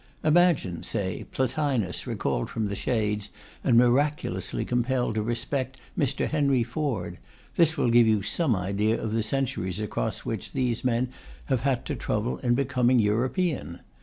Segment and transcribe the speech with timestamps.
[0.23, 3.29] Imagine (say) Plotinus recalled from the shades
[3.63, 6.27] and miraculously compelled to respect Mr.
[6.27, 7.19] Henry Ford;
[7.55, 11.09] this will give you some idea of the centuries across which these men
[11.45, 13.79] have had to travel in becoming European.